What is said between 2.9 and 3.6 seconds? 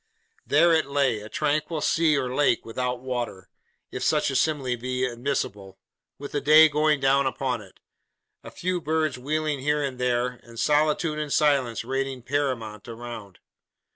water,